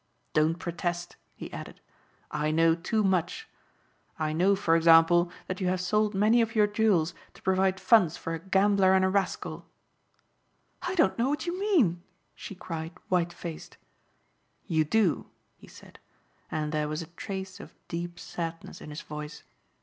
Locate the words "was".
16.89-17.03